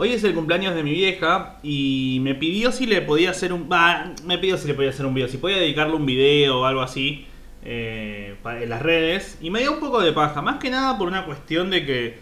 Hoy 0.00 0.12
es 0.12 0.22
el 0.22 0.32
cumpleaños 0.32 0.76
de 0.76 0.84
mi 0.84 0.92
vieja 0.92 1.58
y 1.60 2.20
me 2.22 2.36
pidió 2.36 2.70
si 2.70 2.86
le 2.86 3.02
podía 3.02 3.30
hacer 3.30 3.52
un... 3.52 3.68
Va, 3.68 4.12
me 4.24 4.38
pidió 4.38 4.56
si 4.56 4.68
le 4.68 4.74
podía 4.74 4.90
hacer 4.90 5.04
un 5.04 5.12
video, 5.12 5.26
si 5.26 5.38
podía 5.38 5.56
dedicarle 5.56 5.96
un 5.96 6.06
video 6.06 6.60
o 6.60 6.66
algo 6.66 6.82
así 6.82 7.26
eh, 7.64 8.36
en 8.44 8.68
las 8.68 8.80
redes. 8.80 9.38
Y 9.40 9.50
me 9.50 9.58
dio 9.58 9.72
un 9.72 9.80
poco 9.80 10.00
de 10.00 10.12
paja, 10.12 10.40
más 10.40 10.58
que 10.58 10.70
nada 10.70 10.96
por 10.98 11.08
una 11.08 11.24
cuestión 11.24 11.70
de 11.70 11.84
que... 11.84 12.18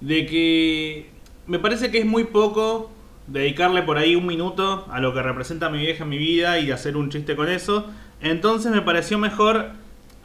De 0.00 0.26
que 0.26 1.10
me 1.46 1.60
parece 1.60 1.92
que 1.92 1.98
es 1.98 2.06
muy 2.06 2.24
poco 2.24 2.90
dedicarle 3.28 3.82
por 3.82 3.96
ahí 3.96 4.16
un 4.16 4.26
minuto 4.26 4.88
a 4.90 4.98
lo 4.98 5.14
que 5.14 5.22
representa 5.22 5.70
mi 5.70 5.78
vieja 5.78 6.02
en 6.02 6.10
mi 6.10 6.18
vida 6.18 6.58
y 6.58 6.72
hacer 6.72 6.96
un 6.96 7.08
chiste 7.08 7.36
con 7.36 7.48
eso. 7.48 7.88
Entonces 8.20 8.72
me 8.72 8.82
pareció 8.82 9.16
mejor 9.16 9.70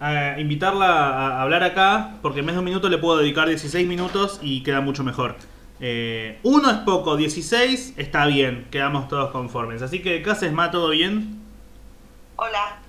eh, 0.02 0.36
invitarla 0.39 0.88
a 0.88 1.43
hablar 1.43 1.61
acá, 1.61 2.18
porque 2.23 2.39
en 2.39 2.47
vez 2.47 2.55
de 2.55 2.59
un 2.59 2.65
minuto 2.65 2.89
le 2.89 2.97
puedo 2.97 3.20
dedicar 3.20 3.47
16 3.47 3.88
minutos 3.88 4.39
y 4.41 4.63
queda 4.63 4.81
mucho 4.81 5.04
mejor. 5.04 5.36
Eh, 5.79 6.39
uno 6.43 6.71
es 6.71 6.77
poco, 6.77 7.15
16 7.17 7.93
está 7.97 8.25
bien, 8.25 8.68
quedamos 8.71 9.07
todos 9.07 9.31
conformes. 9.31 9.81
Así 9.81 10.01
que, 10.01 10.21
¿qué 10.23 10.29
haces, 10.29 10.51
Ma? 10.51 10.71
¿Todo 10.71 10.89
bien? 10.89 11.39
Hola. 12.35 12.79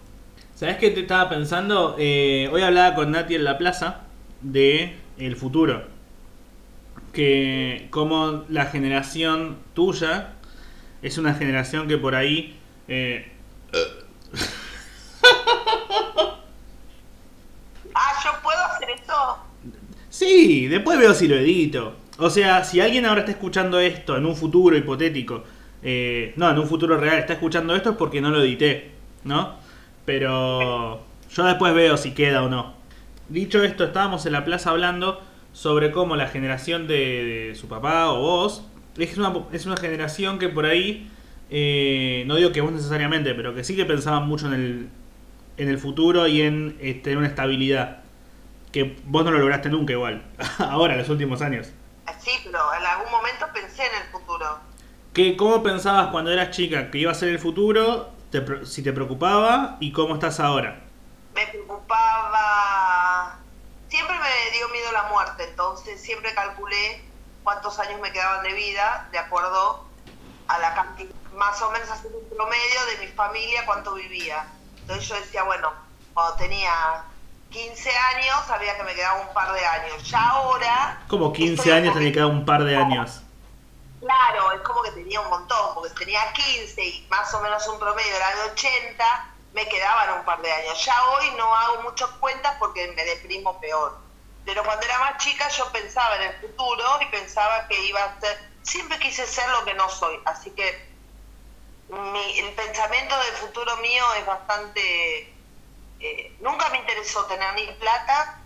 ¿Sabes 0.54 0.76
qué 0.78 0.90
te 0.90 1.00
estaba 1.00 1.28
pensando? 1.28 1.96
Eh, 1.98 2.48
hoy 2.52 2.62
hablaba 2.62 2.94
con 2.94 3.10
Nati 3.12 3.34
en 3.34 3.44
la 3.44 3.58
plaza 3.58 4.02
de 4.40 4.96
el 5.18 5.36
futuro. 5.36 5.84
Que 7.12 7.88
como 7.90 8.44
la 8.48 8.66
generación 8.66 9.56
tuya 9.74 10.34
es 11.02 11.18
una 11.18 11.34
generación 11.34 11.88
que 11.88 11.96
por 11.98 12.14
ahí... 12.14 12.56
eh, 12.88 13.32
Ah, 17.94 18.12
¿yo 18.24 18.30
puedo 18.42 18.58
hacer 18.64 18.90
esto? 18.90 19.12
Sí, 20.10 20.66
después 20.66 20.98
veo 20.98 21.14
si 21.14 21.28
lo 21.28 21.36
edito. 21.36 21.94
O 22.18 22.30
sea, 22.30 22.64
si 22.64 22.80
alguien 22.80 23.06
ahora 23.06 23.20
está 23.20 23.32
escuchando 23.32 23.78
esto 23.78 24.16
en 24.16 24.26
un 24.26 24.36
futuro 24.36 24.76
hipotético, 24.76 25.44
eh, 25.82 26.32
no, 26.36 26.50
en 26.50 26.58
un 26.58 26.66
futuro 26.66 26.98
real, 26.98 27.18
está 27.18 27.34
escuchando 27.34 27.74
esto 27.74 27.90
es 27.90 27.96
porque 27.96 28.20
no 28.20 28.30
lo 28.30 28.42
edité, 28.42 28.90
¿no? 29.24 29.56
Pero 30.04 31.00
yo 31.30 31.44
después 31.44 31.74
veo 31.74 31.96
si 31.96 32.12
queda 32.12 32.42
o 32.42 32.48
no. 32.48 32.74
Dicho 33.28 33.62
esto, 33.62 33.84
estábamos 33.84 34.26
en 34.26 34.32
la 34.32 34.44
plaza 34.44 34.70
hablando 34.70 35.22
sobre 35.52 35.90
cómo 35.92 36.16
la 36.16 36.28
generación 36.28 36.88
de, 36.88 37.48
de 37.48 37.54
su 37.54 37.68
papá 37.68 38.10
o 38.10 38.20
vos 38.20 38.64
es 38.98 39.16
una, 39.16 39.32
es 39.52 39.66
una 39.66 39.76
generación 39.76 40.38
que 40.38 40.48
por 40.48 40.66
ahí, 40.66 41.08
eh, 41.50 42.24
no 42.26 42.36
digo 42.36 42.52
que 42.52 42.60
vos 42.60 42.72
necesariamente, 42.72 43.34
pero 43.34 43.54
que 43.54 43.64
sí 43.64 43.76
que 43.76 43.84
pensaban 43.84 44.26
mucho 44.26 44.46
en 44.48 44.54
el, 44.54 44.88
en 45.56 45.68
el 45.68 45.78
futuro 45.78 46.26
y 46.26 46.42
en 46.42 46.76
eh, 46.80 46.94
tener 46.94 47.18
una 47.18 47.28
estabilidad. 47.28 47.98
Que 48.72 48.96
vos 49.06 49.24
no 49.24 49.30
lo 49.30 49.38
lograste 49.38 49.70
nunca 49.70 49.92
igual. 49.92 50.22
Ahora, 50.58 50.94
en 50.94 50.98
los 51.00 51.08
últimos 51.08 51.42
años. 51.42 51.72
Sí, 52.20 52.30
pero 52.44 52.74
en 52.74 52.84
algún 52.84 53.10
momento 53.10 53.46
pensé 53.52 53.86
en 53.86 53.94
el 54.02 54.08
futuro. 54.10 54.58
¿Qué, 55.12 55.36
¿Cómo 55.36 55.62
pensabas 55.62 56.08
cuando 56.08 56.30
eras 56.30 56.50
chica 56.50 56.90
que 56.90 56.98
iba 56.98 57.12
a 57.12 57.14
ser 57.14 57.30
el 57.30 57.38
futuro? 57.38 58.10
Te 58.30 58.66
si 58.66 58.82
te 58.82 58.92
preocupaba 58.92 59.76
y 59.80 59.92
cómo 59.92 60.14
estás 60.14 60.40
ahora. 60.40 60.80
Me 61.34 61.46
preocupaba... 61.46 63.38
Siempre 63.88 64.16
me 64.18 64.56
dio 64.56 64.68
miedo 64.68 64.92
la 64.92 65.04
muerte, 65.04 65.44
entonces 65.48 66.00
siempre 66.00 66.34
calculé 66.34 67.02
cuántos 67.42 67.78
años 67.78 67.98
me 68.00 68.12
quedaban 68.12 68.42
de 68.42 68.52
vida 68.52 69.08
de 69.10 69.18
acuerdo 69.18 69.86
a 70.46 70.58
la 70.58 70.74
cantidad, 70.74 71.14
más 71.34 71.60
o 71.62 71.70
menos 71.70 71.90
hacer 71.90 72.10
un 72.12 72.36
promedio 72.36 72.86
de 72.90 73.06
mi 73.06 73.12
familia, 73.12 73.64
cuánto 73.64 73.94
vivía. 73.94 74.46
Entonces 74.80 75.08
yo 75.08 75.14
decía, 75.14 75.42
bueno, 75.44 75.72
cuando 76.12 76.36
tenía 76.36 77.04
15 77.50 77.90
años 77.90 78.36
sabía 78.46 78.76
que 78.76 78.82
me 78.84 78.94
quedaba 78.94 79.20
un 79.22 79.32
par 79.34 79.52
de 79.52 79.64
años. 79.64 80.02
Ya 80.10 80.22
ahora... 80.28 81.00
Como 81.08 81.32
15 81.32 81.54
estoy 81.54 81.72
años 81.72 81.94
tenía 81.94 82.08
que 82.10 82.14
quedar 82.14 82.26
un 82.28 82.44
par 82.44 82.62
de 82.64 82.76
años. 82.76 83.22
Claro, 84.00 84.52
es 84.52 84.60
como 84.60 84.82
que 84.82 84.92
tenía 84.92 85.20
un 85.20 85.30
montón, 85.30 85.74
porque 85.74 85.90
tenía 85.98 86.20
15 86.32 86.84
y 86.84 87.06
más 87.10 87.32
o 87.34 87.40
menos 87.40 87.66
un 87.68 87.78
promedio 87.78 88.14
era 88.14 88.34
de 88.36 88.50
80, 88.52 89.34
me 89.54 89.66
quedaban 89.68 90.18
un 90.20 90.24
par 90.24 90.40
de 90.40 90.52
años. 90.52 90.84
Ya 90.84 90.94
hoy 91.08 91.30
no 91.36 91.52
hago 91.54 91.82
muchas 91.82 92.08
cuentas 92.20 92.54
porque 92.58 92.92
me 92.94 93.04
deprimo 93.04 93.58
peor. 93.60 93.98
Pero 94.44 94.62
cuando 94.64 94.84
era 94.86 94.98
más 95.00 95.18
chica 95.18 95.48
yo 95.48 95.70
pensaba 95.72 96.16
en 96.16 96.22
el 96.22 96.34
futuro 96.40 96.84
y 97.00 97.06
pensaba 97.06 97.66
que 97.66 97.82
iba 97.86 98.02
a 98.04 98.20
ser, 98.20 98.38
siempre 98.62 98.98
quise 98.98 99.26
ser 99.26 99.48
lo 99.50 99.64
que 99.64 99.74
no 99.74 99.88
soy, 99.88 100.18
así 100.26 100.50
que 100.52 100.88
mi- 101.88 102.38
el 102.38 102.52
pensamiento 102.54 103.16
del 103.18 103.34
futuro 103.34 103.76
mío 103.78 104.04
es 104.18 104.26
bastante... 104.26 105.34
eh, 106.00 106.36
nunca 106.40 106.68
me 106.70 106.78
interesó 106.78 107.24
tener 107.26 107.54
ni 107.54 107.66
plata, 107.74 108.40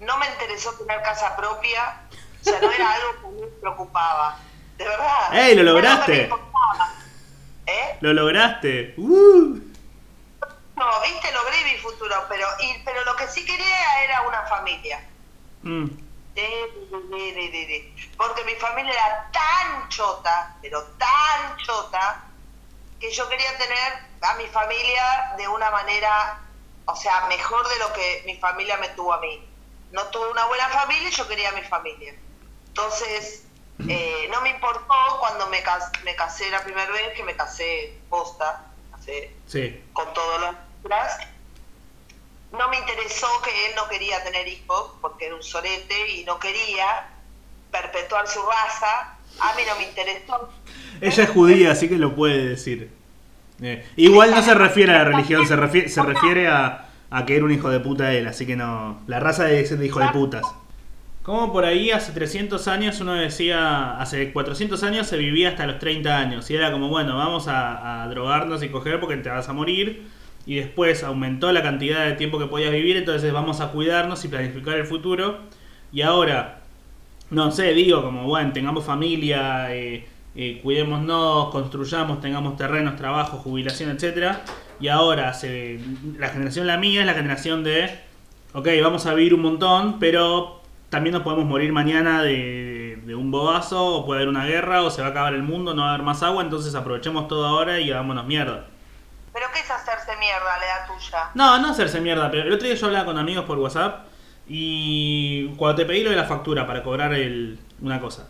no 0.00 0.16
me 0.18 0.26
interesó 0.26 0.72
tener 0.74 1.02
casa 1.02 1.36
propia, 1.36 2.02
o 2.40 2.44
sea, 2.44 2.60
no 2.60 2.70
era 2.70 2.92
algo 2.94 3.20
que 3.20 3.40
me 3.40 3.46
preocupaba, 3.60 4.38
de 4.76 4.84
verdad. 4.84 5.34
¡Ey, 5.34 5.54
lo 5.54 5.62
lograste! 5.62 6.12
me 6.12 6.22
importaba. 6.22 6.94
¿Eh? 7.66 7.98
Lo 8.00 8.12
lograste. 8.14 8.94
¡Uh! 8.96 9.60
No, 10.76 11.00
viste, 11.02 11.32
logré 11.32 11.64
mi 11.64 11.76
futuro, 11.78 12.14
pero, 12.28 12.46
y, 12.60 12.82
pero 12.84 13.04
lo 13.04 13.16
que 13.16 13.26
sí 13.26 13.44
quería 13.44 14.04
era 14.04 14.22
una 14.22 14.42
familia. 14.46 15.04
Mm. 15.62 15.86
Porque 18.16 18.44
mi 18.44 18.54
familia 18.54 18.92
era 18.92 19.30
tan 19.32 19.88
chota, 19.88 20.56
pero 20.62 20.82
tan 20.98 21.56
chota, 21.58 22.24
que 23.00 23.10
yo 23.10 23.28
quería 23.28 23.56
tener 23.58 23.92
a 24.22 24.34
mi 24.34 24.46
familia 24.46 25.34
de 25.36 25.48
una 25.48 25.70
manera, 25.70 26.38
o 26.90 26.96
sea, 26.96 27.26
mejor 27.28 27.68
de 27.68 27.78
lo 27.78 27.92
que 27.92 28.22
mi 28.26 28.36
familia 28.36 28.76
me 28.78 28.88
tuvo 28.90 29.12
a 29.12 29.20
mí. 29.20 29.44
No 29.92 30.04
tuve 30.06 30.30
una 30.30 30.46
buena 30.46 30.68
familia 30.68 31.08
y 31.08 31.12
yo 31.12 31.28
quería 31.28 31.50
a 31.50 31.52
mi 31.52 31.62
familia. 31.62 32.14
Entonces, 32.68 33.44
eh, 33.88 34.28
no 34.30 34.40
me 34.40 34.50
importó 34.50 34.94
cuando 35.20 35.46
me, 35.48 35.62
cas- 35.62 35.90
me 36.04 36.14
casé 36.16 36.50
la 36.50 36.62
primera 36.64 36.90
vez, 36.90 37.14
que 37.14 37.22
me 37.24 37.36
casé 37.36 37.94
posta, 38.10 38.66
casé 38.90 39.32
Sí. 39.46 39.82
con 39.92 40.12
todo 40.14 40.38
lo 40.38 40.46
atrás. 40.84 41.18
No 42.52 42.68
me 42.68 42.78
interesó 42.78 43.28
que 43.42 43.66
él 43.66 43.72
no 43.76 43.86
quería 43.88 44.22
tener 44.24 44.48
hijos 44.48 44.92
porque 45.02 45.26
era 45.26 45.34
un 45.34 45.42
sorete 45.42 46.08
y 46.10 46.24
no 46.24 46.38
quería 46.38 47.08
perpetuar 47.70 48.26
su 48.26 48.40
raza. 48.42 49.16
A 49.40 49.54
mí 49.54 49.62
no 49.68 49.76
me 49.76 49.84
interesó. 49.84 50.50
Ella 51.00 51.24
es 51.24 51.30
judía, 51.30 51.72
así 51.72 51.88
que 51.88 51.96
lo 51.96 52.14
puede 52.16 52.48
decir. 52.48 52.96
Eh, 53.60 53.84
igual 53.96 54.30
no 54.30 54.42
se 54.42 54.54
refiere 54.54 54.92
a 54.92 54.98
la 54.98 55.04
religión, 55.04 55.46
se 55.46 55.56
refiere, 55.56 55.88
se 55.88 56.02
refiere 56.02 56.48
a, 56.48 56.86
a 57.10 57.26
que 57.26 57.36
era 57.36 57.44
un 57.44 57.52
hijo 57.52 57.70
de 57.70 57.80
puta 57.80 58.12
él, 58.14 58.26
así 58.26 58.46
que 58.46 58.56
no. 58.56 59.00
La 59.06 59.20
raza 59.20 59.44
de 59.44 59.64
ser 59.66 59.78
de 59.78 59.86
hijo 59.86 60.00
de 60.00 60.08
putas. 60.08 60.44
Como 61.22 61.52
por 61.52 61.64
ahí 61.64 61.90
hace 61.90 62.12
300 62.12 62.68
años 62.68 63.00
uno 63.00 63.14
decía, 63.14 64.00
hace 64.00 64.32
400 64.32 64.82
años 64.82 65.06
se 65.06 65.18
vivía 65.18 65.50
hasta 65.50 65.66
los 65.66 65.78
30 65.78 66.16
años 66.16 66.50
y 66.50 66.54
era 66.54 66.72
como, 66.72 66.88
bueno, 66.88 67.18
vamos 67.18 67.48
a, 67.48 68.02
a 68.02 68.08
drogarnos 68.08 68.62
y 68.62 68.70
coger 68.70 68.98
porque 68.98 69.16
te 69.18 69.28
vas 69.28 69.48
a 69.48 69.52
morir 69.52 70.06
y 70.46 70.54
después 70.56 71.04
aumentó 71.04 71.52
la 71.52 71.62
cantidad 71.62 72.06
de 72.06 72.12
tiempo 72.12 72.38
que 72.38 72.46
podías 72.46 72.72
vivir, 72.72 72.96
entonces 72.96 73.30
vamos 73.30 73.60
a 73.60 73.72
cuidarnos 73.72 74.24
y 74.24 74.28
planificar 74.28 74.78
el 74.78 74.86
futuro 74.86 75.40
y 75.92 76.00
ahora, 76.00 76.60
no 77.30 77.50
sé, 77.50 77.74
digo 77.74 78.02
como, 78.02 78.24
bueno, 78.24 78.52
tengamos 78.52 78.84
familia, 78.84 79.74
eh, 79.74 80.06
eh, 80.38 80.60
cuidémonos, 80.62 81.50
construyamos, 81.50 82.20
tengamos 82.22 82.56
terrenos, 82.56 82.96
trabajo, 82.96 83.36
jubilación, 83.38 83.90
etcétera 83.90 84.40
y 84.80 84.88
ahora 84.88 85.34
se, 85.34 85.80
la 86.16 86.28
generación 86.28 86.66
la 86.66 86.76
mía 86.76 87.00
es 87.00 87.06
la 87.06 87.14
generación 87.14 87.64
de 87.64 88.08
ok, 88.52 88.66
vamos 88.82 89.06
a 89.06 89.14
vivir 89.14 89.34
un 89.34 89.42
montón, 89.42 89.98
pero 89.98 90.62
también 90.88 91.12
nos 91.14 91.22
podemos 91.22 91.44
morir 91.44 91.72
mañana 91.72 92.22
de, 92.22 93.00
de 93.04 93.14
un 93.14 93.30
bobazo, 93.30 93.84
o 93.86 94.06
puede 94.06 94.20
haber 94.20 94.28
una 94.28 94.46
guerra, 94.46 94.82
o 94.82 94.90
se 94.90 95.02
va 95.02 95.08
a 95.08 95.10
acabar 95.10 95.34
el 95.34 95.42
mundo, 95.42 95.74
no 95.74 95.82
va 95.82 95.90
a 95.90 95.94
haber 95.94 96.04
más 96.04 96.22
agua, 96.22 96.42
entonces 96.42 96.74
aprovechemos 96.74 97.28
todo 97.28 97.46
ahora 97.46 97.80
y 97.80 97.90
hagámonos 97.90 98.24
mierda. 98.24 98.66
¿Pero 99.32 99.46
qué 99.52 99.60
es 99.60 99.70
hacerse 99.70 100.16
mierda, 100.18 100.58
la 100.58 100.64
edad 100.64 100.86
tuya? 100.86 101.30
No, 101.34 101.58
no 101.58 101.68
hacerse 101.70 102.00
mierda, 102.00 102.30
pero 102.30 102.44
el 102.44 102.52
otro 102.52 102.66
día 102.66 102.76
yo 102.76 102.86
hablaba 102.86 103.04
con 103.04 103.18
amigos 103.18 103.44
por 103.44 103.58
WhatsApp 103.58 104.06
y 104.48 105.48
cuando 105.56 105.76
te 105.76 105.84
pedí 105.84 106.02
lo 106.02 106.10
de 106.10 106.16
la 106.16 106.24
factura 106.24 106.66
para 106.66 106.82
cobrar 106.82 107.12
el, 107.12 107.58
una 107.82 108.00
cosa, 108.00 108.28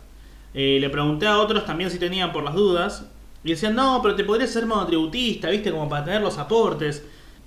eh, 0.61 0.77
le 0.77 0.89
pregunté 0.89 1.25
a 1.25 1.39
otros 1.39 1.65
también 1.65 1.89
si 1.89 1.97
tenían 1.97 2.33
por 2.33 2.43
las 2.43 2.53
dudas 2.53 3.05
y 3.45 3.51
decían, 3.51 3.75
no, 3.75 4.01
pero 4.01 4.15
te 4.15 4.25
podrías 4.25 4.49
ser 4.49 4.65
monotributista, 4.65 5.49
viste, 5.49 5.71
como 5.71 5.87
para 5.87 6.03
tener 6.03 6.21
los 6.21 6.37
aportes. 6.37 7.01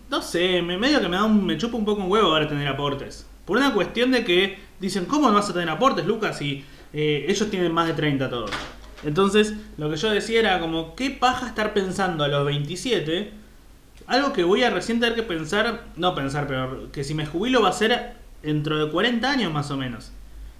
No 0.08 0.22
sé, 0.22 0.62
me, 0.62 0.78
medio 0.78 0.98
que 0.98 1.08
me 1.08 1.16
da 1.16 1.24
un, 1.24 1.44
me 1.44 1.58
chupa 1.58 1.76
un 1.76 1.84
poco 1.84 2.02
un 2.02 2.10
huevo 2.10 2.28
ahora 2.28 2.48
tener 2.48 2.66
aportes. 2.66 3.26
Por 3.44 3.58
una 3.58 3.74
cuestión 3.74 4.12
de 4.12 4.24
que 4.24 4.58
dicen, 4.80 5.04
¿cómo 5.04 5.28
no 5.28 5.34
vas 5.34 5.50
a 5.50 5.52
tener 5.52 5.68
aportes, 5.68 6.06
Lucas? 6.06 6.38
Si 6.38 6.64
eh, 6.94 7.26
ellos 7.28 7.50
tienen 7.50 7.70
más 7.70 7.86
de 7.86 7.92
30 7.92 8.30
todos. 8.30 8.50
Entonces, 9.04 9.52
lo 9.76 9.90
que 9.90 9.96
yo 9.96 10.08
decía 10.08 10.40
era 10.40 10.58
como, 10.58 10.94
¿qué 10.94 11.10
paja 11.10 11.48
estar 11.48 11.74
pensando 11.74 12.24
a 12.24 12.28
los 12.28 12.46
27? 12.46 13.30
Algo 14.06 14.32
que 14.32 14.42
voy 14.42 14.62
a 14.62 14.70
recién 14.70 15.00
tener 15.00 15.14
que 15.14 15.22
pensar, 15.22 15.84
no 15.96 16.14
pensar, 16.14 16.46
pero 16.46 16.90
que 16.90 17.04
si 17.04 17.12
me 17.12 17.26
jubilo 17.26 17.60
va 17.60 17.68
a 17.68 17.72
ser 17.72 18.14
dentro 18.42 18.82
de 18.82 18.90
40 18.90 19.30
años 19.30 19.52
más 19.52 19.70
o 19.70 19.76
menos. 19.76 20.12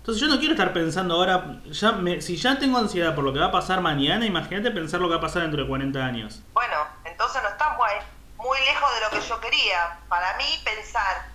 Entonces 0.03 0.21
yo 0.21 0.27
no 0.27 0.41
quiero 0.41 0.55
estar 0.55 0.73
pensando 0.73 1.15
ahora, 1.15 1.61
ya 1.67 1.93
me- 1.93 2.21
si 2.21 2.37
ya 2.37 2.59
tengo 2.59 2.77
ansiedad 2.79 3.15
por 3.15 3.23
lo 3.23 3.33
que 3.33 3.39
va 3.39 3.47
a 3.47 3.51
pasar 3.53 3.81
mañana, 3.81 4.27
imagínate 4.27 4.73
pensar 4.73 5.01
lo 5.01 5.07
que 5.07 5.13
va 5.15 5.19
a 5.19 5.23
pasar 5.23 5.43
dentro 5.43 5.63
de 5.63 5.69
40 5.69 6.05
años. 6.05 6.41
Bueno, 6.53 6.75
entonces 7.05 7.41
no 7.41 7.49
está 7.49 7.71
muy, 7.77 8.45
muy 8.45 8.59
lejos 8.65 8.91
de 8.95 9.01
lo 9.01 9.11
que 9.23 9.29
yo 9.29 9.41
quería. 9.41 10.01
Para 10.09 10.37
mí, 10.39 10.45
pensar 10.65 11.29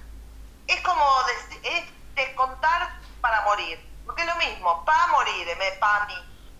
es 0.67 0.81
como 0.81 1.01
des- 1.27 1.59
es 1.63 1.83
descontar 2.15 2.89
para 3.21 3.41
morir. 3.45 3.79
Porque 4.05 4.23
es 4.23 4.27
lo 4.27 4.35
mismo, 4.35 4.83
pa 4.83 5.07
morir, 5.13 5.47
me 5.57 5.71
pa 5.79 6.05
mí, 6.07 6.13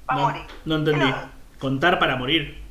pa 0.05 0.13
No, 0.15 0.21
morir. 0.21 0.47
no 0.63 0.75
entendí. 0.75 1.13
Contar 1.59 1.99
para 1.99 2.15
morir. 2.15 2.63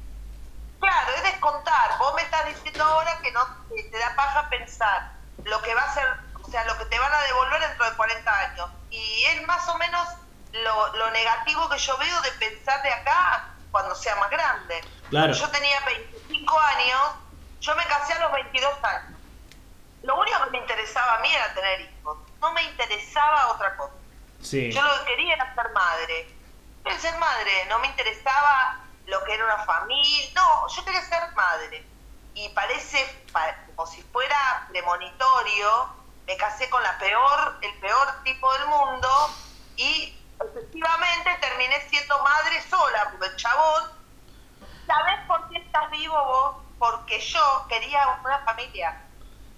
Claro, 0.80 1.08
es 1.14 1.22
descontar. 1.24 1.98
Vos 1.98 2.14
me 2.14 2.22
estás 2.22 2.46
diciendo 2.46 2.82
ahora 2.84 3.18
que 3.22 3.30
no 3.32 3.40
te 3.68 3.98
da 3.98 4.16
paja 4.16 4.48
pensar 4.48 5.12
lo 5.44 5.60
que 5.60 5.74
va 5.74 5.82
a 5.82 5.92
ser, 5.92 6.04
o 6.46 6.50
sea, 6.50 6.64
lo 6.64 6.78
que 6.78 6.84
te 6.86 6.98
van 6.98 7.12
a 7.12 7.18
devolver 7.22 7.60
dentro 7.60 7.90
de 7.90 7.96
40 7.96 8.38
años. 8.38 8.70
Y 8.90 9.24
es 9.24 9.46
más 9.46 9.68
o 9.68 9.76
menos 9.78 10.08
lo, 10.52 10.96
lo 10.96 11.10
negativo 11.10 11.68
que 11.68 11.78
yo 11.78 11.96
veo 11.98 12.20
de 12.22 12.30
pensar 12.32 12.82
de 12.82 12.92
acá 12.92 13.48
cuando 13.70 13.94
sea 13.94 14.14
más 14.16 14.30
grande. 14.30 14.82
Claro. 15.10 15.32
Yo 15.32 15.48
tenía 15.50 15.78
25 15.86 16.58
años, 16.58 17.00
yo 17.60 17.74
me 17.74 17.84
casé 17.86 18.12
a 18.14 18.20
los 18.20 18.32
22 18.32 18.84
años. 18.84 19.18
Lo 20.02 20.16
único 20.20 20.44
que 20.44 20.50
me 20.50 20.58
interesaba 20.58 21.16
a 21.16 21.20
mí 21.20 21.34
era 21.34 21.52
tener 21.54 21.80
hijos. 21.80 22.18
No 22.40 22.52
me 22.52 22.62
interesaba 22.62 23.48
otra 23.48 23.76
cosa. 23.76 23.92
Sí. 24.42 24.70
Yo 24.70 24.82
lo 24.82 24.98
que 25.00 25.04
quería 25.06 25.34
era 25.34 25.54
ser 25.54 25.70
madre. 25.72 26.32
Quería 26.84 27.00
ser 27.00 27.16
madre, 27.18 27.66
no 27.68 27.78
me 27.80 27.88
interesaba 27.88 28.80
lo 29.06 29.24
que 29.24 29.34
era 29.34 29.44
una 29.44 29.64
familia. 29.64 30.30
No, 30.34 30.68
yo 30.68 30.84
quería 30.84 31.02
ser 31.02 31.32
madre. 31.34 31.84
Y 32.34 32.48
parece 32.50 33.04
pa- 33.32 33.56
como 33.74 33.90
si 33.90 34.00
fuera 34.02 34.66
premonitorio. 34.70 35.95
Me 36.26 36.36
casé 36.36 36.68
con 36.70 36.82
la 36.82 36.98
peor, 36.98 37.58
el 37.62 37.72
peor 37.78 38.22
tipo 38.24 38.52
del 38.54 38.66
mundo 38.66 39.08
y 39.76 40.18
efectivamente 40.40 41.38
terminé 41.40 41.80
siendo 41.88 42.22
madre 42.22 42.62
sola, 42.68 43.08
porque 43.10 43.26
el 43.26 43.36
chabón. 43.36 43.92
¿Sabes 44.86 45.20
por 45.26 45.48
qué 45.48 45.58
estás 45.58 45.90
vivo 45.90 46.14
vos? 46.24 46.56
Porque 46.78 47.20
yo 47.20 47.66
quería 47.68 48.20
una 48.24 48.38
familia. 48.40 49.02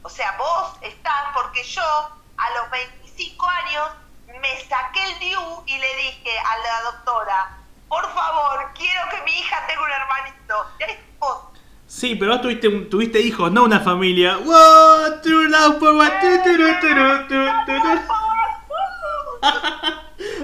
O 0.03 0.09
sea, 0.09 0.37
vos 0.38 0.76
estás 0.82 1.25
porque 1.35 1.62
yo 1.65 1.82
a 1.82 2.50
los 2.50 2.70
25 2.70 3.47
años 3.47 3.91
me 4.26 4.65
saqué 4.69 5.03
el 5.05 5.19
DIU 5.19 5.65
y 5.67 5.79
le 5.79 5.97
dije 5.97 6.38
a 6.38 6.59
la 6.59 6.82
doctora, 6.82 7.59
por 7.88 8.12
favor, 8.12 8.73
quiero 8.75 9.09
que 9.11 9.23
mi 9.23 9.32
hija 9.32 9.67
tenga 9.67 9.82
un 9.82 9.91
hermanito. 9.91 10.70
Y 10.79 10.82
ahí 10.85 10.91
estás 10.93 11.19
vos. 11.19 11.44
Sí, 11.88 12.14
pero 12.17 12.37
vos 12.37 12.43
tuviste, 12.90 13.19
hijos, 13.19 13.50
no 13.50 13.64
una 13.64 13.81
familia. 13.81 14.37
Wow, 14.37 15.23
true 15.23 15.49
love 15.49 15.79
for 15.79 15.94
what-. 15.94 16.12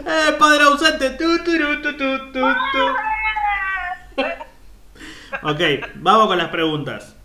Eh, 0.06 0.37
padre 0.38 0.64
ausente. 0.64 1.17
Ok, 5.43 5.61
vamos 5.96 6.29
con 6.29 6.38
las 6.38 6.49
preguntas. 6.49 7.17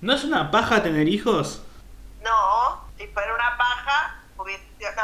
¿No 0.00 0.12
es 0.12 0.22
una 0.24 0.50
paja 0.50 0.82
tener 0.82 1.08
hijos? 1.08 1.62
No, 2.22 2.84
si 2.98 3.06
fuera 3.08 3.34
una 3.34 3.56
paja, 3.56 4.20
hubiese 4.36 4.62
sido... 4.78 4.90
No, 4.94 5.02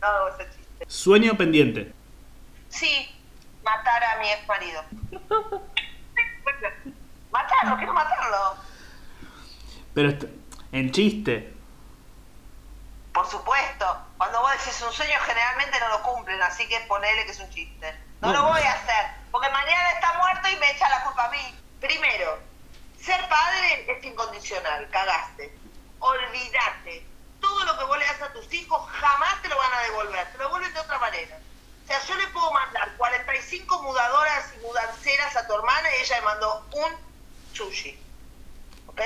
no 0.00 0.06
hago 0.06 0.28
ese 0.28 0.44
chiste. 0.50 0.84
Sueño 0.86 1.34
pendiente. 1.36 1.92
Sí, 2.68 3.08
matar 3.64 4.04
a 4.04 4.20
mi 4.20 4.28
ex 4.28 4.46
marido. 4.46 4.84
matarlo, 7.34 7.76
quiero 7.76 7.92
matarlo. 7.92 8.56
Pero 9.92 10.08
en 10.72 10.90
chiste. 10.92 11.52
Por 13.12 13.26
supuesto, 13.26 13.86
cuando 14.16 14.40
vos 14.40 14.50
decís 14.52 14.82
un 14.82 14.92
sueño 14.92 15.16
generalmente 15.24 15.78
no 15.80 15.88
lo 15.88 16.02
cumplen, 16.02 16.40
así 16.42 16.66
que 16.68 16.80
ponele 16.80 17.24
que 17.24 17.32
es 17.32 17.40
un 17.40 17.50
chiste. 17.50 17.94
No 18.20 18.32
lo 18.32 18.42
voy 18.44 18.62
a 18.62 18.72
hacer, 18.72 19.04
porque 19.30 19.50
mañana 19.50 19.90
está 19.90 20.18
muerto 20.18 20.48
y 20.48 20.56
me 20.56 20.70
echa 20.70 20.88
la 20.88 21.04
culpa 21.04 21.26
a 21.26 21.30
mí. 21.30 21.60
Primero, 21.80 22.38
ser 22.98 23.28
padre 23.28 23.86
es 23.88 24.04
incondicional, 24.04 24.88
cagaste. 24.90 25.56
Olvídate. 25.98 27.06
Todo 27.40 27.64
lo 27.64 27.78
que 27.78 27.84
vos 27.84 27.98
le 27.98 28.06
das 28.06 28.22
a 28.22 28.32
tus 28.32 28.52
hijos 28.52 28.90
jamás 28.90 29.42
te 29.42 29.48
lo 29.48 29.58
van 29.58 29.72
a 29.74 29.80
devolver, 29.80 30.26
te 30.32 30.38
lo 30.38 30.44
devuelven 30.44 30.72
de 30.72 30.80
otra 30.80 30.98
manera. 30.98 31.38
O 31.84 31.86
sea, 31.86 32.02
yo 32.06 32.14
le 32.14 32.26
puedo 32.28 32.50
mandar 32.52 32.96
45 32.96 33.82
mudadoras 33.82 34.54
y 34.56 34.66
mudanceras 34.66 35.36
a 35.36 35.46
tu 35.46 35.54
hermana 35.54 35.88
y 35.94 36.02
ella 36.02 36.16
me 36.16 36.22
mandó 36.22 36.66
un 36.72 37.13
sushi. 37.54 37.98
¿ok? 38.86 39.00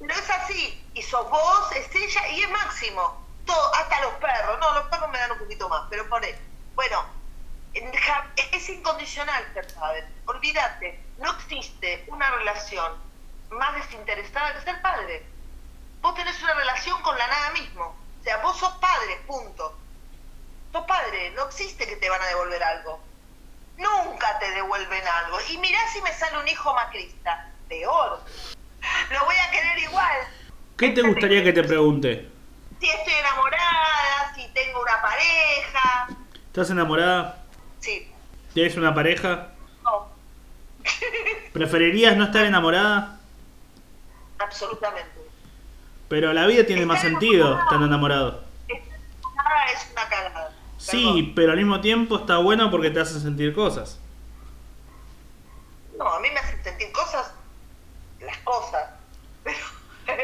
Pero 0.00 0.14
es 0.14 0.30
así, 0.30 0.86
y 0.94 1.02
sos 1.02 1.28
vos, 1.30 1.72
es 1.72 1.94
ella 1.94 2.28
y 2.28 2.42
es 2.42 2.50
máximo. 2.50 3.26
Todo, 3.44 3.74
hasta 3.74 4.00
los 4.00 4.14
perros, 4.14 4.58
no, 4.58 4.74
los 4.74 4.86
perros 4.86 5.10
me 5.10 5.18
dan 5.18 5.32
un 5.32 5.38
poquito 5.38 5.68
más, 5.68 5.86
pero 5.90 6.08
por 6.08 6.22
ahí. 6.24 6.34
Bueno, 6.74 7.04
es 7.72 8.68
incondicional 8.68 9.44
ser 9.52 9.72
padre. 9.74 10.06
Olvídate, 10.26 11.02
no 11.18 11.30
existe 11.32 12.04
una 12.08 12.30
relación 12.30 12.92
más 13.50 13.74
desinteresada 13.74 14.54
que 14.54 14.62
ser 14.62 14.80
padre. 14.82 15.26
Vos 16.00 16.14
tenés 16.14 16.42
una 16.42 16.54
relación 16.54 17.00
con 17.02 17.16
la 17.18 17.26
nada 17.26 17.50
mismo. 17.50 17.94
O 18.20 18.24
sea, 18.24 18.38
vos 18.38 18.56
sos 18.56 18.72
padre, 18.74 19.16
punto. 19.26 19.76
Sos 20.72 20.86
padre, 20.86 21.30
no 21.32 21.46
existe 21.46 21.86
que 21.86 21.96
te 21.96 22.08
van 22.08 22.22
a 22.22 22.26
devolver 22.26 22.62
algo. 22.62 23.00
Nunca 23.76 24.38
te 24.38 24.50
devuelven 24.50 25.06
algo. 25.06 25.38
Y 25.48 25.58
mirá 25.58 25.80
si 25.92 26.00
me 26.02 26.12
sale 26.12 26.38
un 26.38 26.48
hijo 26.48 26.72
macrista. 26.74 27.50
Peor. 27.70 28.20
Lo 29.12 29.24
voy 29.24 29.36
a 29.36 29.50
querer 29.50 29.78
igual. 29.78 30.18
¿Qué 30.76 30.90
te 30.90 31.02
gustaría 31.02 31.44
que 31.44 31.52
te 31.52 31.62
pregunte? 31.62 32.28
Si 32.80 32.90
estoy 32.90 33.12
enamorada, 33.14 34.34
si 34.34 34.48
tengo 34.48 34.82
una 34.82 35.00
pareja. 35.00 36.08
¿Estás 36.46 36.70
enamorada? 36.70 37.44
Sí. 37.78 38.10
¿Tienes 38.52 38.76
una 38.76 38.92
pareja? 38.92 39.52
No. 39.84 40.08
¿Preferirías 41.52 42.16
no 42.16 42.24
estar 42.24 42.44
enamorada? 42.44 43.20
Absolutamente. 44.38 45.20
Pero 46.08 46.32
la 46.32 46.46
vida 46.46 46.66
tiene 46.66 46.84
más 46.86 47.00
sentido 47.00 47.56
estando 47.60 47.86
enamorado. 47.86 48.42
Nada 49.36 49.66
es 49.72 49.88
una 49.92 50.08
cagada. 50.08 50.52
Sí, 50.76 51.32
pero 51.36 51.52
al 51.52 51.58
mismo 51.58 51.80
tiempo 51.80 52.16
está 52.16 52.38
bueno 52.38 52.68
porque 52.70 52.90
te 52.90 52.98
hace 52.98 53.20
sentir 53.20 53.54
cosas. 53.54 54.00
Perdón. 55.92 56.08
No, 56.08 56.14
a 56.14 56.20
mí 56.20 56.30
me 56.30 56.40
hacen 56.40 56.64
sentir 56.64 56.90
cosas. 56.90 57.32
Las 58.20 58.38
cosas. 58.50 58.90
Pero. 59.44 59.56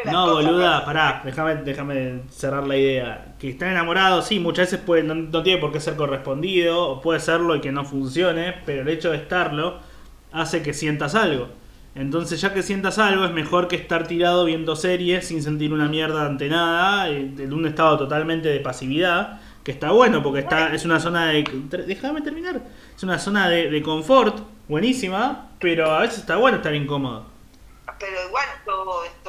las 0.05 0.13
No, 0.13 0.27
cosas 0.27 0.47
boluda, 0.47 0.85
pará, 0.85 1.23
déjame, 1.25 1.55
déjame 1.57 2.21
cerrar 2.31 2.67
la 2.67 2.77
idea. 2.77 3.35
Que 3.39 3.51
estar 3.51 3.69
enamorado, 3.69 4.23
sí, 4.23 4.41
muchas 4.41 4.71
veces 4.71 4.85
puede, 4.85 5.03
no, 5.03 5.15
no 5.15 5.43
tiene 5.43 5.61
por 5.61 5.73
qué 5.73 5.81
ser 5.81 5.97
correspondido, 5.97 6.89
o 6.89 7.01
puede 7.01 7.21
serlo 7.21 7.57
y 7.57 7.61
que 7.61 7.73
no 7.73 7.85
funcione, 7.85 8.55
pero 8.65 8.83
el 8.83 8.89
hecho 8.89 9.11
de 9.11 9.19
estarlo 9.19 9.79
hace 10.33 10.63
que 10.63 10.75
sientas 10.75 11.15
algo. 11.15 11.49
Entonces, 11.95 12.41
ya 12.43 12.53
que 12.53 12.63
sientas 12.63 12.99
algo, 12.99 13.25
es 13.25 13.33
mejor 13.33 13.69
que 13.69 13.77
estar 13.77 14.07
tirado 14.07 14.45
viendo 14.45 14.77
series 14.77 15.29
sin 15.29 15.43
sentir 15.43 15.73
una 15.73 15.89
mierda 15.89 16.27
ante 16.27 16.49
nada, 16.49 17.09
eh, 17.09 17.33
en 17.39 17.53
un 17.55 17.67
estado 17.67 17.97
totalmente 17.97 18.49
de 18.49 18.61
pasividad, 18.61 19.41
que 19.65 19.73
está 19.73 19.91
bueno 19.93 20.23
porque 20.23 20.41
está 20.41 20.75
es 20.75 20.85
una 20.85 21.01
zona 21.01 21.29
de. 21.29 21.45
Déjame 21.87 22.21
terminar. 22.21 22.63
Es 22.95 23.03
una 23.03 23.19
zona 23.19 23.49
de, 23.49 23.71
de 23.71 23.83
confort, 23.83 24.41
buenísima, 24.69 25.49
pero 25.59 25.91
a 25.91 26.01
veces 26.01 26.19
está 26.19 26.37
bueno 26.37 26.59
estar 26.59 26.75
incómodo. 26.75 27.36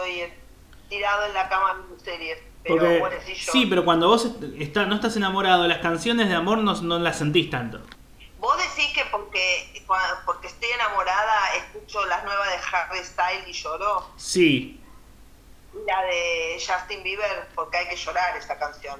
Estoy 0.08 0.34
tirado 0.90 1.26
en 1.26 1.34
la 1.34 1.50
cama 1.50 1.74
viendo 1.76 2.04
series. 2.04 2.40
Pero 2.64 2.78
Porque, 2.80 3.00
bueno, 3.00 3.16
sí, 3.26 3.34
yo. 3.34 3.52
sí, 3.52 3.66
pero 3.66 3.86
cuando 3.86 4.08
vos 4.08 4.28
está- 4.60 4.86
no 4.86 4.96
estás 4.96 5.16
enamorado, 5.16 5.68
las 5.68 5.78
canciones 5.80 6.28
de 6.28 6.36
amor 6.36 6.58
no, 6.60 6.74
no 6.82 7.00
las 7.00 7.18
sentís 7.18 7.50
tanto. 7.50 7.80
Vos 8.40 8.56
decís 8.58 8.94
que 8.94 9.04
porque, 9.12 9.84
porque 10.26 10.48
estoy 10.48 10.70
enamorada 10.72 11.34
escucho 11.58 12.06
las 12.06 12.24
nuevas 12.24 12.48
de 12.50 12.56
Harry 12.78 13.00
Styles 13.04 13.48
y 13.48 13.54
lloro. 13.54 14.10
Sí, 14.18 14.80
La 15.88 16.02
de 16.04 16.58
Justin 16.60 17.04
Bieber, 17.04 17.48
porque 17.56 17.78
hay 17.78 17.88
que 17.88 17.96
llorar 17.96 18.36
esa 18.38 18.58
canción. 18.60 19.00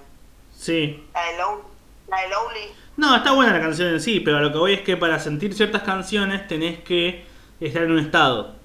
sí. 0.56 1.08
La 1.14 1.24
de, 1.26 1.38
Low, 1.38 1.64
la 2.08 2.22
de 2.22 2.30
Lowly. 2.30 2.72
No, 2.98 3.16
está 3.16 3.32
buena 3.34 3.54
la 3.54 3.60
canción 3.62 3.90
en 3.90 4.00
sí, 4.02 4.20
pero 4.22 4.38
a 4.38 4.42
lo 4.42 4.52
que 4.52 4.58
voy 4.60 4.74
es 4.74 4.82
que 4.82 4.96
para 4.98 5.20
sentir 5.20 5.54
ciertas 5.56 5.84
canciones 5.84 6.48
tenés 6.48 6.80
que 6.80 7.26
estar 7.60 7.84
en 7.84 7.92
un 7.92 8.00
estado. 8.00 8.56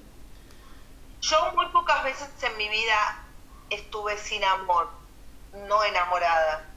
Yo 1.29 1.51
muy 1.53 1.65
pocas 1.69 2.03
veces 2.03 2.29
en 2.43 2.57
mi 2.57 2.67
vida 2.67 3.25
estuve 3.69 4.17
sin 4.17 4.43
amor, 4.43 4.89
no 5.53 5.81
enamorada. 5.85 6.69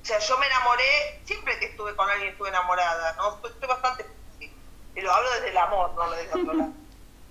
O 0.00 0.04
sea, 0.04 0.18
yo 0.20 0.38
me 0.38 0.46
enamoré, 0.46 1.22
siempre 1.24 1.58
que 1.58 1.66
estuve 1.66 1.96
con 1.96 2.08
alguien 2.08 2.30
estuve 2.32 2.50
enamorada, 2.50 3.14
¿no? 3.14 3.34
Estoy, 3.34 3.50
estoy 3.50 3.68
bastante... 3.68 4.06
sí. 4.38 4.56
Y 4.94 5.00
lo 5.00 5.12
hablo 5.12 5.28
desde 5.32 5.48
el 5.50 5.58
amor, 5.58 5.92
no 5.96 6.06
lo 6.06 6.12
desde 6.12 6.34
otro 6.34 6.54
lado. 6.54 6.72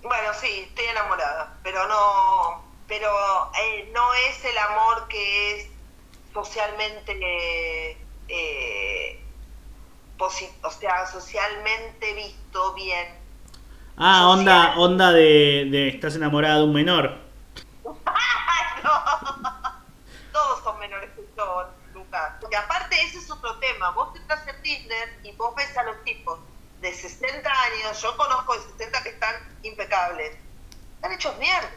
Bueno, 0.02 0.34
sí, 0.34 0.66
estoy 0.68 0.84
enamorada, 0.86 1.60
pero 1.62 1.86
no... 1.86 2.82
Pero 2.86 3.08
eh, 3.62 3.90
no 3.94 4.12
es 4.14 4.44
el 4.44 4.58
amor 4.58 5.08
que 5.08 5.56
es 5.60 5.68
socialmente... 6.34 7.12
eh, 8.28 9.34
posi- 10.18 10.58
o 10.62 10.70
sea, 10.70 11.06
socialmente 11.06 12.12
visto 12.14 12.74
bien. 12.74 13.21
Ah, 13.96 14.28
onda, 14.28 14.74
onda 14.76 15.12
de, 15.12 15.68
de 15.70 15.88
estás 15.88 16.16
enamorada 16.16 16.56
de 16.58 16.64
un 16.64 16.72
menor. 16.72 17.18
¡Ay, 18.06 18.82
no! 18.84 19.82
Todos 20.32 20.64
son 20.64 20.78
menores 20.78 21.10
que 21.14 21.22
yo, 21.36 21.64
Lucas. 21.94 22.32
Porque 22.40 22.56
aparte 22.56 22.96
ese 23.02 23.18
es 23.18 23.30
otro 23.30 23.56
tema. 23.58 23.90
Vos 23.90 24.08
entras 24.16 24.46
en 24.48 24.60
Tinder 24.62 25.18
y 25.24 25.32
vos 25.32 25.54
ves 25.54 25.76
a 25.76 25.82
los 25.84 26.02
tipos 26.04 26.38
de 26.80 26.92
60 26.92 27.48
años, 27.48 28.00
yo 28.02 28.16
conozco 28.16 28.54
de 28.54 28.60
60 28.78 29.02
que 29.02 29.08
están 29.10 29.34
impecables. 29.62 30.32
Están 30.96 31.12
hechos 31.12 31.36
mierda. 31.38 31.70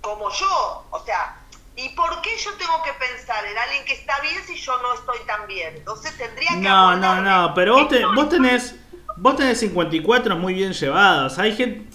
Como 0.00 0.30
yo. 0.30 0.86
O 0.90 1.04
sea, 1.04 1.36
¿Y 1.80 1.90
por 1.90 2.20
qué 2.22 2.30
yo 2.38 2.52
tengo 2.54 2.82
que 2.82 2.92
pensar 2.94 3.44
en 3.46 3.56
alguien 3.56 3.84
que 3.84 3.92
está 3.92 4.18
bien 4.20 4.42
si 4.44 4.56
yo 4.56 4.76
no 4.82 4.94
estoy 4.94 5.18
tan 5.28 5.46
bien? 5.46 5.76
Entonces 5.76 6.16
tendría 6.18 6.48
que 6.50 6.56
No, 6.56 6.96
no, 6.96 7.06
abordarme. 7.12 7.30
no, 7.30 7.54
pero 7.54 7.74
vos, 7.74 7.88
te- 7.88 8.04
vos 8.04 8.28
tenés 8.28 8.74
vos 9.20 9.36
tenés 9.36 9.58
54 9.60 10.36
muy 10.36 10.54
bien 10.54 10.72
llevados. 10.72 11.38
Hay 11.38 11.54
gente 11.54 11.88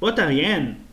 vos 0.00 0.10
estás 0.10 0.28
bien. 0.28 0.86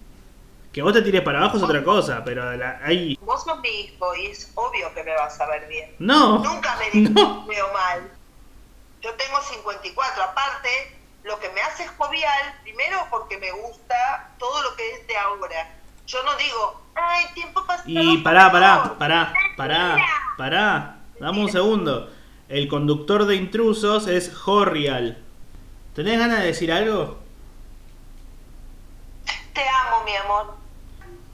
Que 0.73 0.81
vos 0.83 0.93
te 0.93 1.01
tires 1.01 1.21
para 1.21 1.39
abajo 1.39 1.57
es 1.57 1.63
otra 1.63 1.83
cosa, 1.83 2.23
pero 2.23 2.55
la- 2.55 2.79
hay 2.83 3.17
Vos 3.21 3.43
sos 3.43 3.59
mi 3.61 3.69
hijo 3.69 4.15
y 4.15 4.27
es 4.27 4.51
obvio 4.55 4.93
que 4.93 5.03
me 5.03 5.13
vas 5.15 5.39
a 5.41 5.47
ver 5.47 5.67
bien. 5.67 5.95
no. 5.99 6.39
Nunca 6.39 6.75
me 6.77 6.85
dijiste 6.91 7.19
No. 7.19 7.43
que 7.47 7.55
veo 7.55 7.73
mal. 7.73 8.01
Yo 9.01 9.11
tengo 9.13 9.41
54. 9.41 10.23
Aparte, 10.23 10.69
lo 11.23 11.39
que 11.39 11.49
me 11.49 11.61
hace 11.61 11.83
es 11.83 11.89
jovial, 11.97 12.53
primero 12.63 12.99
porque 13.09 13.37
me 13.37 13.51
gusta 13.51 14.29
todo 14.37 14.61
lo 14.61 14.75
que 14.75 14.91
es 14.91 15.07
de 15.07 15.17
ahora. 15.17 15.73
Yo 16.05 16.19
no 16.23 16.35
digo, 16.37 16.81
ay, 16.95 17.25
tiempo 17.33 17.65
pasado. 17.65 17.89
Y 17.89 18.17
pará, 18.19 18.51
pará, 18.51 18.75
mejor". 18.83 18.97
pará, 18.97 19.33
pará, 19.57 19.97
pará. 20.37 20.97
Dame 21.19 21.39
un 21.41 21.51
segundo. 21.51 22.11
El 22.49 22.67
conductor 22.67 23.25
de 23.25 23.35
intrusos 23.35 24.07
es 24.07 24.31
Horrial. 24.45 25.23
¿Tenés 25.97 26.19
ganas 26.19 26.41
de 26.41 26.45
decir 26.45 26.71
algo? 26.71 27.17
Te 29.51 29.67
amo, 29.67 30.03
mi 30.05 30.15
amor. 30.15 30.53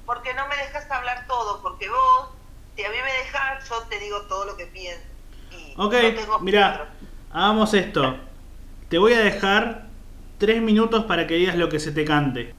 Porque 0.06 0.34
no 0.36 0.48
me 0.48 0.56
dejas 0.56 0.90
hablar 0.90 1.28
todo, 1.28 1.62
porque 1.62 1.90
vos, 1.90 2.30
si 2.74 2.86
a 2.86 2.90
mí 2.90 2.96
me 2.96 3.12
dejas, 3.12 3.68
yo 3.68 3.82
te 3.90 4.00
digo 4.00 4.22
todo 4.22 4.46
lo 4.46 4.56
que 4.56 4.68
pienso. 4.68 5.04
Y 5.52 5.74
Ok, 5.78 5.94
no 6.30 6.40
mira, 6.40 6.94
hagamos 7.34 7.74
esto. 7.74 8.18
Te 8.88 8.98
voy 9.00 9.12
a 9.12 9.20
dejar 9.20 9.88
tres 10.38 10.62
minutos 10.62 11.04
para 11.04 11.28
que 11.28 11.34
digas 11.34 11.58
lo 11.58 11.68
que 11.68 11.82
se 11.82 11.92
te 11.92 12.06
cante. 12.06 12.56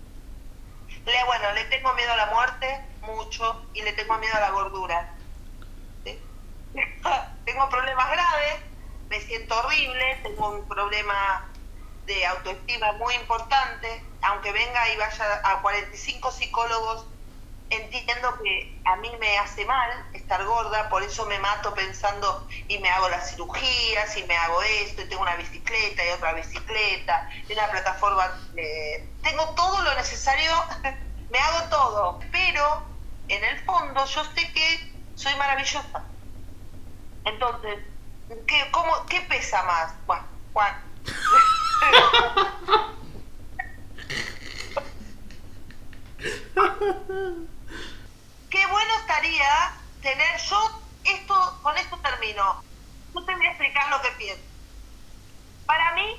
Le, 1.06 1.24
bueno, 1.24 1.52
le 1.54 1.64
tengo 1.64 1.94
miedo 1.94 2.12
a 2.12 2.16
la 2.18 2.26
muerte, 2.26 2.84
mucho, 3.00 3.62
y 3.72 3.80
le 3.80 3.94
tengo 3.94 4.18
miedo 4.18 4.34
a 4.34 4.40
la 4.40 4.50
gordura. 4.50 5.14
¿Sí? 6.04 6.18
tengo 7.46 7.66
problemas 7.70 8.10
graves, 8.10 8.56
me 9.08 9.18
siento 9.20 9.58
horrible, 9.58 10.18
tengo 10.22 10.50
un 10.50 10.68
problema 10.68 11.48
de 12.06 12.26
autoestima 12.26 12.92
muy 12.92 13.14
importante, 13.14 14.04
aunque 14.22 14.52
venga 14.52 14.88
y 14.90 14.96
vaya 14.96 15.40
a 15.44 15.62
45 15.62 16.30
psicólogos, 16.32 17.06
entiendo 17.70 18.38
que 18.42 18.80
a 18.84 18.96
mí 18.96 19.10
me 19.18 19.38
hace 19.38 19.64
mal 19.64 19.90
estar 20.12 20.44
gorda, 20.44 20.88
por 20.88 21.02
eso 21.02 21.24
me 21.26 21.38
mato 21.38 21.74
pensando 21.74 22.46
y 22.68 22.78
me 22.78 22.88
hago 22.88 23.08
las 23.08 23.30
cirugías 23.30 24.16
y 24.16 24.24
me 24.24 24.36
hago 24.36 24.62
esto, 24.62 25.02
y 25.02 25.08
tengo 25.08 25.22
una 25.22 25.36
bicicleta 25.36 26.04
y 26.04 26.10
otra 26.10 26.32
bicicleta, 26.34 27.28
y 27.48 27.52
una 27.52 27.70
plataforma, 27.70 28.24
eh, 28.56 29.16
tengo 29.22 29.48
todo 29.54 29.82
lo 29.82 29.94
necesario, 29.94 30.50
me 31.30 31.38
hago 31.38 31.68
todo, 31.70 32.20
pero 32.30 32.82
en 33.28 33.42
el 33.44 33.58
fondo 33.64 34.04
yo 34.04 34.24
sé 34.24 34.52
que 34.52 34.94
soy 35.14 35.34
maravillosa. 35.36 36.04
Entonces, 37.24 37.78
¿qué, 38.46 38.70
cómo, 38.70 38.92
¿qué 39.08 39.20
pesa 39.22 39.62
más? 39.62 39.94
Juan. 40.52 40.74
Qué 48.50 48.66
bueno 48.66 48.92
estaría 49.00 49.72
tener 50.02 50.40
yo 50.48 50.80
esto, 51.04 51.58
con 51.62 51.76
esto 51.76 51.98
termino. 51.98 52.62
Yo 53.14 53.24
te 53.24 53.34
voy 53.34 53.46
a 53.46 53.50
explicar 53.50 53.90
lo 53.90 54.00
que 54.02 54.10
pienso. 54.12 54.42
Para 55.66 55.94
mí, 55.94 56.16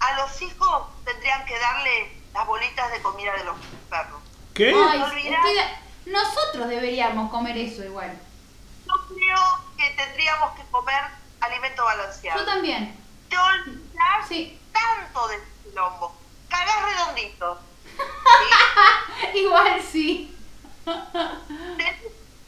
a 0.00 0.16
los 0.18 0.42
hijos 0.42 0.86
tendrían 1.04 1.44
que 1.46 1.58
darle 1.58 2.12
las 2.34 2.46
bolitas 2.46 2.90
de 2.92 3.02
comida 3.02 3.32
de 3.36 3.44
los 3.44 3.56
perros. 3.90 4.20
¿Qué? 4.54 4.74
Ay, 4.74 5.00
de- 5.30 6.10
Nosotros 6.10 6.68
deberíamos 6.68 7.30
comer 7.30 7.56
eso 7.56 7.84
igual. 7.84 8.18
Yo 8.86 8.94
creo 9.14 9.38
que 9.78 9.90
tendríamos 9.96 10.52
que 10.56 10.62
comer 10.70 11.02
alimento 11.40 11.84
balanceado. 11.84 12.40
Yo 12.40 12.46
también. 12.46 12.96
Te 13.28 13.36
olvidás 13.38 14.28
Sí. 14.28 14.58
Tanto 14.72 15.28
del 15.28 15.40
quilombo. 15.62 16.16
Cagás 16.48 16.82
redondito. 16.82 17.58
Igual 19.34 19.82
sí. 19.82 20.36
Tenés 20.84 21.96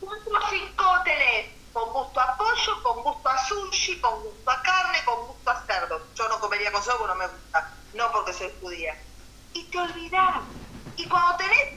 cuatro 0.01 0.39
o 0.39 0.51
cinco 0.51 0.85
tenés 1.05 1.47
con 1.73 1.93
gusto 1.93 2.21
a 2.21 2.37
pollo, 2.37 2.83
con 2.83 3.03
gusto 3.03 3.29
a 3.29 3.39
sushi, 3.47 4.01
con 4.01 4.23
gusto 4.23 4.51
a 4.51 4.63
carne, 4.63 5.05
con 5.05 5.27
gusto 5.27 5.51
a 5.51 5.63
cerdo. 5.67 6.07
Yo 6.15 6.29
no 6.29 6.41
comería 6.41 6.73
con 6.73 6.83
cerdo 6.83 6.99
porque 6.99 7.15
no 7.15 7.19
me 7.19 7.27
gusta, 7.27 7.73
no 7.95 8.13
porque 8.13 8.33
soy 8.33 8.53
judía. 8.61 8.97
Y 9.53 9.65
te 9.65 9.79
olvidás. 9.79 10.43
Y 10.97 11.09
cuando 11.09 11.37
tenés 11.37 11.74